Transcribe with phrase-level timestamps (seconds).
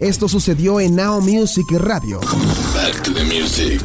[0.00, 2.20] Esto sucedió en Now Music Radio.
[2.74, 3.82] Back to the music.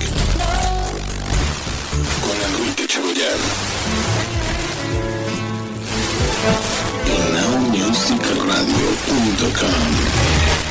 [2.21, 3.35] Con Enrique Chagoyán.
[7.05, 7.33] En
[7.73, 10.64] nowmusicradio.com.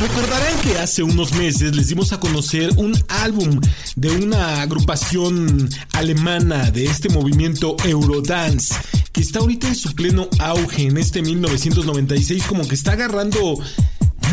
[0.00, 3.60] Recordarán que hace unos meses les dimos a conocer un álbum
[3.96, 8.74] de una agrupación alemana de este movimiento Eurodance
[9.12, 13.58] que está ahorita en su pleno auge en este 1996 como que está agarrando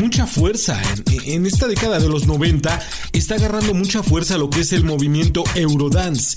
[0.01, 2.77] mucha fuerza en, en, esta década de los 90
[3.13, 6.35] está agarrando mucha fuerza lo que es el movimiento Eurodance.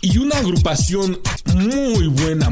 [0.00, 1.18] Y una agrupación
[1.54, 2.50] muy buena,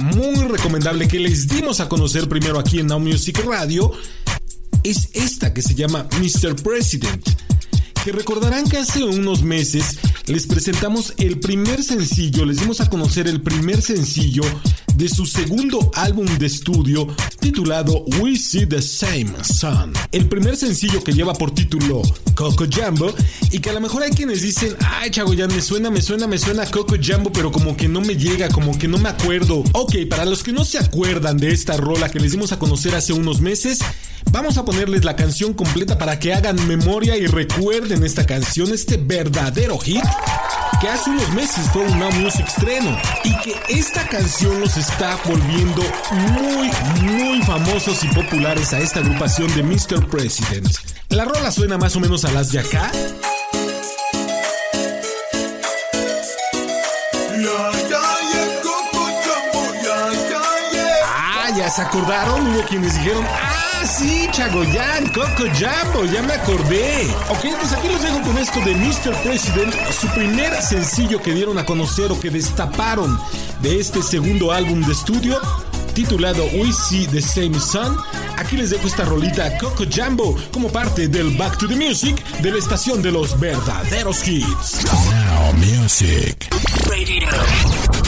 [0.62, 3.90] recomendable que les dimos a conocer primero aquí en Now Music Radio
[4.84, 6.54] es esta que se llama Mr.
[6.62, 7.28] President.
[8.04, 13.26] Que recordarán que hace unos meses les presentamos el primer sencillo, les dimos a conocer
[13.26, 14.44] el primer sencillo
[14.96, 17.06] de su segundo álbum de estudio
[17.40, 19.92] titulado We See the Same Sun.
[20.12, 22.02] El primer sencillo que lleva por título
[22.34, 23.14] Coco Jumbo
[23.50, 26.38] y que a lo mejor hay quienes dicen, ay Chagoyan, me suena, me suena, me
[26.38, 29.64] suena Coco Jumbo, pero como que no me llega, como que no me acuerdo.
[29.72, 32.94] Ok, para los que no se acuerdan de esta rola que les dimos a conocer
[32.94, 33.80] hace unos meses,
[34.30, 38.96] Vamos a ponerles la canción completa para que hagan memoria y recuerden esta canción, este
[38.96, 40.02] verdadero hit
[40.82, 45.80] que hace unos meses fue una música estreno y que esta canción los está volviendo
[46.32, 46.70] muy,
[47.02, 50.04] muy famosos y populares a esta agrupación de Mr.
[50.08, 50.66] President.
[51.08, 52.90] La rola suena más o menos a las de acá.
[61.06, 63.51] Ah, ya se acordaron, hubo quienes dijeron, ah,
[63.86, 67.06] sí, Chagoyan, Coco Jambo, ya me acordé.
[67.28, 69.14] Ok, pues aquí los dejo con esto de Mr.
[69.22, 73.18] President, su primer sencillo que dieron a conocer o que destaparon
[73.60, 75.40] de este segundo álbum de estudio
[75.94, 77.96] titulado We See the Same Sun.
[78.36, 82.50] Aquí les dejo esta rolita Coco Jambo como parte del Back to the Music de
[82.50, 84.84] la estación de los verdaderos hits.
[84.84, 86.48] Now Music
[86.88, 88.01] Radio.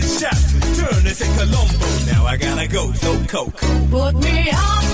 [0.00, 1.86] And turn and say Colombo.
[2.10, 3.68] Now I gotta go, so Coco.
[3.90, 4.89] Put me up,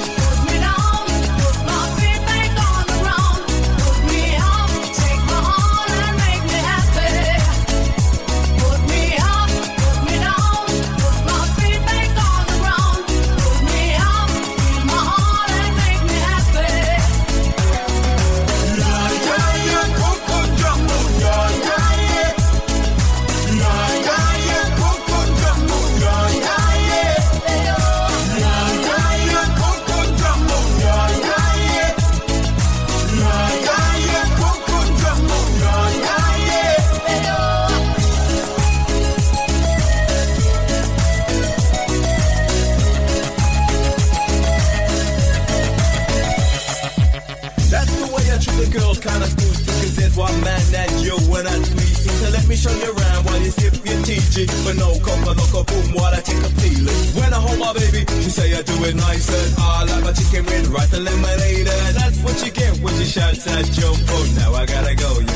[52.56, 53.96] show you around while you sip your.
[54.64, 57.00] But no coca, loco, boom, while I take a peeling.
[57.16, 60.04] When I hold my baby, she say I do it nice and all I like
[60.04, 61.66] my chicken with rice and lemonade.
[61.66, 64.16] That's what you get when you shout at Jumbo.
[64.36, 65.35] Now I gotta go, yo,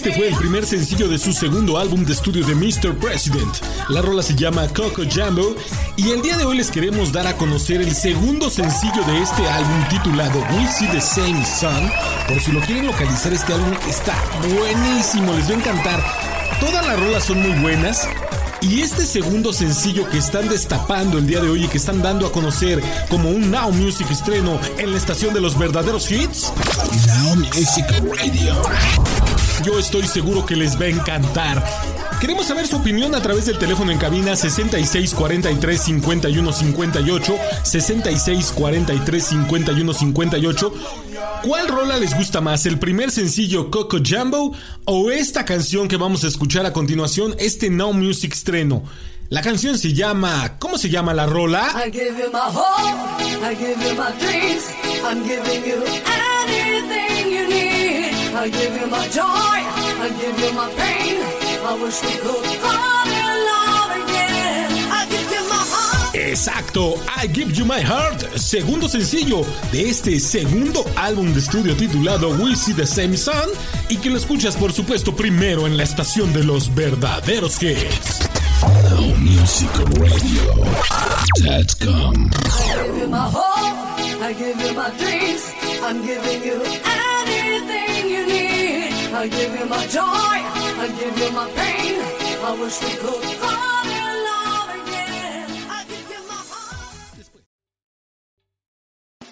[0.00, 2.96] Este fue el primer sencillo de su segundo álbum de estudio de Mr.
[2.96, 3.54] President.
[3.90, 5.54] La rola se llama Coco Jambo
[5.94, 9.46] y el día de hoy les queremos dar a conocer el segundo sencillo de este
[9.46, 11.90] álbum titulado We See the Same Sun.
[12.28, 14.14] Por si lo quieren localizar, este álbum está
[14.48, 16.02] buenísimo, les va a encantar.
[16.60, 18.08] Todas las rolas son muy buenas.
[18.62, 22.26] Y este segundo sencillo que están destapando el día de hoy y que están dando
[22.26, 26.54] a conocer como un Now Music estreno en la estación de los verdaderos hits,
[27.06, 27.84] Now Music
[28.16, 28.62] Radio.
[29.62, 31.64] Yo estoy seguro que les va a encantar.
[32.20, 38.52] Queremos saber su opinión a través del teléfono en cabina 66 43 51 58 66
[38.52, 40.74] 43 51 58.
[41.42, 42.66] ¿Cuál rola les gusta más?
[42.66, 44.54] ¿El primer sencillo Coco Jumbo
[44.84, 48.84] o esta canción que vamos a escuchar a continuación, este Now Music estreno?
[49.30, 51.70] La canción se llama ¿Cómo se llama la rola?
[51.86, 54.64] I give you my hope, I give you my dreams,
[55.04, 56.19] I'm giving you.
[58.40, 61.20] I give you my joy, I give you my pain.
[61.62, 64.70] I wish we could fall in love again.
[64.90, 66.14] I give you my heart.
[66.14, 72.30] Exacto, I Give You My Heart, segundo sencillo de este segundo álbum de estudio titulado
[72.30, 73.34] We See the Same Sun
[73.90, 78.20] y que lo escuchas por supuesto primero en la estación de los verdaderos hits.
[78.62, 80.30] Now Music Radio.com.
[82.32, 88.26] I give you my hope, I give you my dreams, I'm giving you anything you
[88.26, 88.92] need.
[89.14, 92.00] I give you my joy, I give you my pain.
[92.44, 94.00] I wish we could fall in.
[95.68, 96.92] I give you my heart.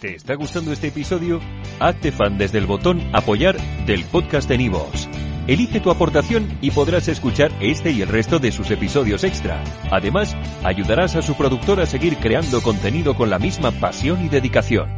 [0.00, 1.41] ¿Te está gustando este episodio?
[1.81, 3.56] Hazte fan desde el botón Apoyar
[3.87, 5.09] del podcast de Nivos.
[5.47, 9.62] Elige tu aportación y podrás escuchar este y el resto de sus episodios extra.
[9.91, 14.98] Además, ayudarás a su productor a seguir creando contenido con la misma pasión y dedicación.